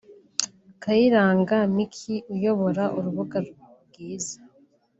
Kayiranga 0.81 1.57
Mecky 1.75 2.15
uyobora 2.33 2.83
urubuga 2.97 3.37
bwiza 3.87 4.37